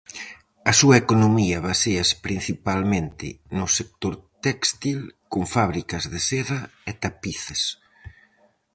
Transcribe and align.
A 0.71 0.73
súa 0.79 0.99
economía 1.03 1.63
baséase 1.69 2.15
principalmente 2.27 3.27
no 3.57 3.67
sector 3.77 4.13
téxtil, 4.45 4.99
con 5.31 5.43
fábricas 5.55 6.03
de 6.13 6.19
seda 6.29 6.59
e 6.89 6.91
tapices. 7.03 7.61